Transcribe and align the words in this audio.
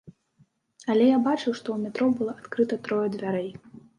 Але 0.93 1.05
я 1.09 1.19
бачыў, 1.27 1.51
што 1.59 1.67
ў 1.75 1.77
метро 1.83 2.07
было 2.21 2.33
адкрыта 2.39 2.81
трое 2.87 3.07
дзвярэй. 3.17 3.49